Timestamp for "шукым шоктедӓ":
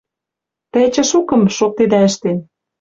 1.09-1.99